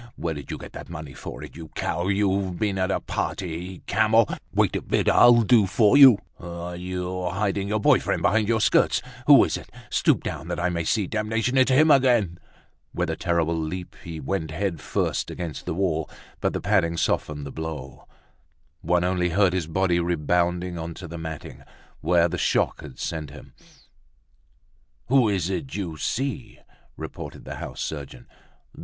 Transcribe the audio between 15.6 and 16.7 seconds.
the wall; but the